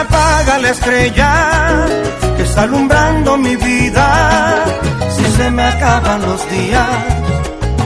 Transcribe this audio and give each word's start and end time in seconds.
apaga 0.00 0.58
la 0.58 0.70
estrella 0.70 1.86
que 2.36 2.42
está 2.42 2.62
alumbrando 2.62 3.36
mi 3.36 3.56
vida. 3.56 4.64
Si 5.16 5.24
se 5.36 5.50
me 5.50 5.62
acaban 5.62 6.22
los 6.22 6.50
días, 6.50 6.88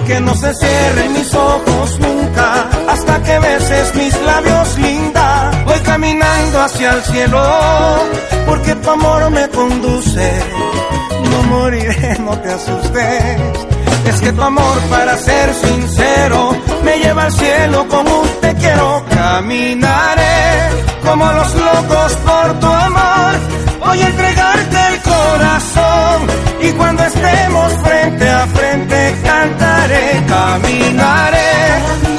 que 0.07 0.21
no 0.21 0.35
se 0.35 0.55
cierren 0.55 1.13
mis 1.13 1.35
ojos 1.35 1.99
nunca 1.99 2.69
hasta 2.89 3.23
que 3.23 3.39
beses 3.39 3.95
mis 3.95 4.21
labios 4.23 4.79
linda. 4.79 5.51
Voy 5.67 5.81
caminando 5.81 6.63
hacia 6.63 6.93
el 6.93 7.03
cielo 7.03 7.43
porque 8.47 8.75
tu 8.77 8.91
amor 8.91 9.31
me 9.31 9.49
conduce. 9.49 10.33
No 11.31 11.43
moriré, 11.45 12.19
no 12.21 12.39
te 12.39 12.51
asustes. 12.51 13.39
Es 14.07 14.21
que 14.21 14.33
tu 14.33 14.43
amor, 14.43 14.79
para 14.91 15.17
ser 15.17 15.55
sincero, 15.55 16.51
me 16.85 16.99
lleva 16.99 17.25
al 17.25 17.33
cielo 17.33 17.87
como 17.89 18.21
un 18.21 18.29
te 18.43 18.55
quiero. 18.55 19.03
Caminaré 19.09 20.94
como 21.05 21.33
los 21.33 21.55
locos 21.55 22.13
por 22.27 22.61
tu 22.61 22.67
amor. 22.67 23.35
Voy 23.85 24.01
a 24.01 24.09
entregarte 24.09 24.77
el 24.91 25.01
corazón 25.03 26.17
y 26.63 26.73
cuando 26.73 27.05
estemos 27.05 27.73
frente 27.85 28.29
a 28.29 28.47
frente 28.47 29.15
cantaré, 29.23 30.25
caminaré 30.27 31.53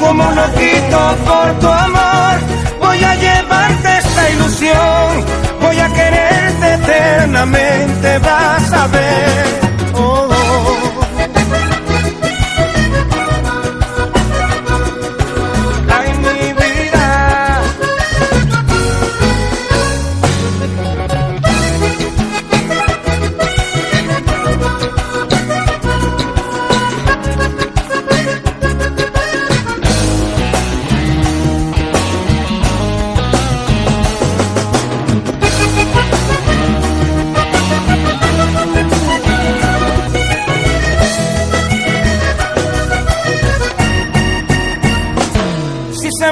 como 0.00 0.28
un 0.28 0.36
loquito 0.36 1.16
por 1.26 1.58
tu 1.60 1.68
amor. 1.68 2.36
Voy 2.80 3.02
a 3.02 3.14
llevarte 3.16 3.98
esta 3.98 4.30
ilusión, 4.30 5.24
voy 5.60 5.78
a 5.78 5.88
quererte 5.92 6.74
eternamente, 6.74 8.18
vas 8.20 8.72
a 8.72 8.86
ver. 8.88 9.05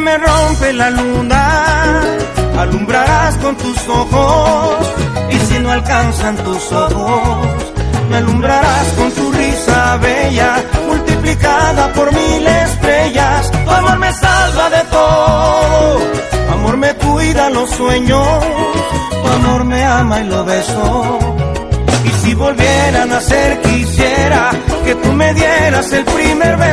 Me 0.01 0.19
rompe 0.19 0.73
la 0.73 0.91
luna, 0.91 2.03
alumbrarás 2.59 3.37
con 3.39 3.57
tus 3.57 3.89
ojos. 3.89 4.93
Y 5.31 5.39
si 5.47 5.59
no 5.59 5.71
alcanzan 5.71 6.37
tus 6.37 6.73
ojos, 6.73 7.47
me 8.11 8.17
alumbrarás 8.17 8.87
con 8.97 9.11
tu 9.13 9.33
risa 9.33 9.97
bella, 9.99 10.63
multiplicada 10.89 11.93
por 11.93 12.13
mil 12.13 12.47
estrellas. 12.47 13.51
Tu 13.51 13.71
amor 13.71 13.99
me 13.99 14.13
salva 14.13 14.71
de 14.71 14.83
todo, 14.91 15.99
amor 16.53 16.77
me 16.77 16.95
cuida 16.95 17.51
los 17.51 17.71
sueños, 17.71 18.45
tu 19.23 19.29
amor 19.29 19.65
me 19.65 19.85
ama 19.85 20.21
y 20.21 20.25
lo 20.25 20.45
beso. 20.45 21.19
Y 22.05 22.11
si 22.23 22.35
volvieran 22.35 23.13
a 23.13 23.21
ser 23.21 23.61
quisiera 23.63 24.51
que 24.85 24.95
tú 24.97 25.13
me 25.13 25.33
dieras 25.35 25.93
el 25.93 26.05
primer 26.05 26.57
beso, 26.57 26.64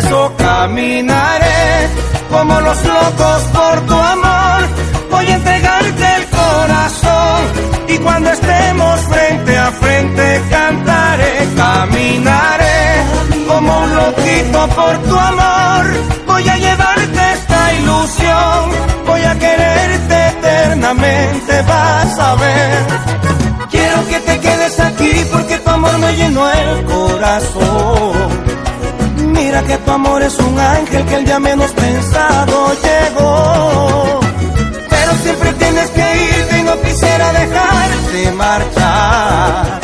como 2.41 2.59
los 2.59 2.83
locos 2.83 3.41
por 3.53 3.81
tu 3.81 3.93
amor. 3.93 4.61
Voy 5.11 5.27
a 5.27 5.35
entregarte 5.35 6.05
el 6.17 6.25
corazón 6.39 7.39
y 7.87 7.97
cuando 7.99 8.31
estemos 8.31 8.99
frente 9.01 9.57
a 9.59 9.71
frente 9.73 10.41
cantaré, 10.49 11.33
caminaré 11.55 12.81
como 13.47 13.83
un 13.83 13.95
loquito 13.95 14.59
por 14.69 14.93
tu 15.07 15.15
amor. 15.15 15.83
Voy 16.25 16.49
a 16.49 16.57
llevarte 16.57 17.21
esta 17.33 17.73
ilusión, 17.73 18.61
voy 19.05 19.21
a 19.21 19.33
quererte 19.37 20.17
eternamente, 20.33 21.61
vas 21.67 22.19
a 22.19 22.35
ver. 22.35 22.85
Quiero 23.69 24.07
que 24.07 24.19
te 24.19 24.39
quedes 24.39 24.79
aquí 24.79 25.11
porque 25.31 25.59
tu 25.59 25.69
amor 25.69 25.95
me 25.99 26.15
llenó 26.15 26.49
el 26.49 26.85
corazón. 26.85 28.50
Que 29.67 29.77
tu 29.77 29.91
amor 29.91 30.21
es 30.21 30.37
un 30.39 30.59
ángel 30.59 31.05
que 31.05 31.15
el 31.15 31.25
día 31.25 31.39
menos 31.39 31.71
pensado 31.71 32.73
llegó. 32.83 34.19
Pero 34.89 35.11
siempre 35.23 35.53
tienes 35.53 35.89
que 35.91 36.39
irte 36.39 36.59
y 36.59 36.63
no 36.63 36.81
quisiera 36.81 37.31
dejarte 37.31 38.31
marchar. 38.31 39.79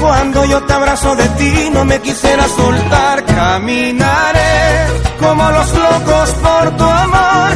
Cuando 0.00 0.44
yo 0.44 0.62
te 0.62 0.72
abrazo 0.72 1.16
de 1.16 1.28
ti 1.40 1.70
no 1.72 1.84
me 1.84 2.00
quisiera 2.00 2.46
soltar, 2.48 3.24
caminaré 3.24 4.86
como 5.20 5.50
los 5.50 5.72
locos 5.74 6.30
por 6.42 6.76
tu 6.76 6.84
amor. 6.84 7.50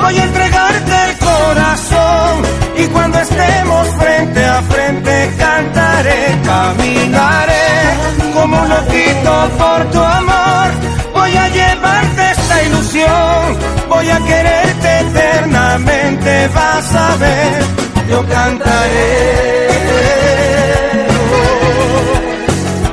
Voy 0.00 0.18
a 0.18 0.24
entregarte 0.24 0.92
el 1.08 1.18
corazón 1.18 2.42
y 2.76 2.86
cuando 2.88 3.18
estemos 3.18 3.88
frente 3.98 4.13
me 16.44 16.54
vas 16.54 16.94
a 16.94 17.16
ver, 17.16 17.62
yo 18.10 18.26
cantaré. 18.26 19.68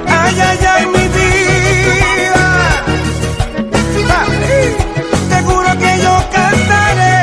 Ay, 0.08 0.36
ay, 0.50 0.60
ay, 0.74 0.86
mi 0.96 1.06
vida. 1.20 2.48
Te 5.30 5.38
juro 5.48 5.70
que 5.84 5.92
yo 6.06 6.16
cantaré. 6.38 7.18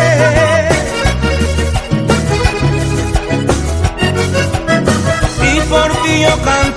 Y 5.50 5.60
por 5.72 5.91
ti 6.03 6.12
yo 6.22 6.34
cantaré. 6.45 6.67